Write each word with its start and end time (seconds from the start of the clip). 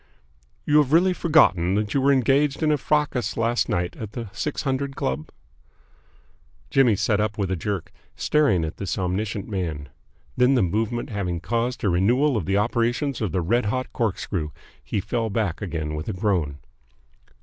"You 0.65 0.77
have 0.77 0.93
really 0.93 1.13
forgotten 1.13 1.75
that 1.75 1.93
you 1.93 2.01
were 2.01 2.11
engaged 2.11 2.63
in 2.63 2.71
a 2.71 2.77
fracas 2.79 3.37
last 3.37 3.69
night 3.69 3.95
at 3.97 4.13
the 4.13 4.29
Six 4.33 4.63
Hundred 4.63 4.95
Club?" 4.95 5.29
Jimmy 6.71 6.95
sat 6.95 7.19
up 7.19 7.37
with 7.37 7.51
a 7.51 7.55
jerk, 7.55 7.91
staring 8.15 8.65
at 8.65 8.77
this 8.77 8.97
omniscient 8.97 9.47
man. 9.47 9.89
Then 10.35 10.55
the 10.55 10.63
movement 10.63 11.11
having 11.11 11.39
caused 11.39 11.83
a 11.83 11.89
renewal 11.89 12.35
of 12.35 12.47
the 12.47 12.57
operations 12.57 13.21
of 13.21 13.31
the 13.31 13.41
red 13.41 13.65
hot 13.67 13.93
corkscrew, 13.93 14.49
he 14.83 15.01
fell 15.01 15.29
back 15.29 15.61
again 15.61 15.93
with 15.93 16.09
a 16.09 16.13
groan. 16.13 16.57